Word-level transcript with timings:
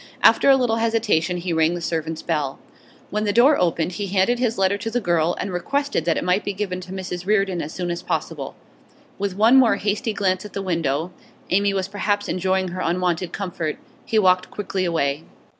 After 0.23 0.49
a 0.49 0.55
little 0.57 0.77
hesitation 0.77 1.37
he 1.37 1.53
rang 1.53 1.75
the 1.75 1.79
servants' 1.79 2.23
bell. 2.23 2.57
When 3.11 3.23
the 3.23 3.31
door 3.31 3.61
opened, 3.61 3.91
he 3.91 4.07
handed 4.07 4.39
his 4.39 4.57
letter 4.57 4.75
to 4.79 4.89
the 4.89 4.99
girl, 4.99 5.35
and 5.39 5.53
requested 5.53 6.05
that 6.05 6.17
it 6.17 6.23
might 6.23 6.43
be 6.43 6.53
given 6.53 6.81
to 6.81 6.91
Mrs 6.91 7.27
Reardon 7.27 7.61
as 7.61 7.71
soon 7.71 7.91
as 7.91 8.01
possible. 8.01 8.55
With 9.19 9.35
one 9.37 9.57
more 9.57 9.75
hasty 9.75 10.11
glance 10.13 10.43
at 10.43 10.53
the 10.53 10.63
window 10.63 11.11
Amy 11.51 11.71
was 11.75 11.87
perhaps 11.87 12.27
enjoying 12.27 12.69
her 12.69 12.81
unwonted 12.81 13.31
comfort 13.31 13.77
he 14.03 14.17
walked 14.17 14.49
quickly 14.49 14.85
away. 14.85 15.23